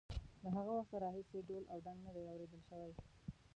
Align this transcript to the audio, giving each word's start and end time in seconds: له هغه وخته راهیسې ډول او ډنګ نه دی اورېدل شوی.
له 0.41 0.47
هغه 0.55 0.71
وخته 0.77 0.95
راهیسې 1.03 1.39
ډول 1.47 1.63
او 1.71 1.77
ډنګ 1.85 1.99
نه 2.05 2.11
دی 2.15 2.23
اورېدل 2.31 2.61
شوی. 2.69 2.91